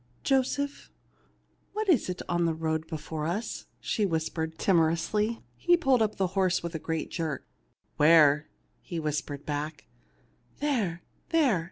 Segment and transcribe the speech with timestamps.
[0.31, 0.89] "Joseph,
[1.73, 5.43] what is that in the road before us??; she whispered, timorously.
[5.55, 7.45] He pulled up the horse with a great jerk."
[7.97, 8.47] Where?"
[8.81, 9.85] he whispered back,"
[10.59, 11.03] There!
[11.29, 11.59] there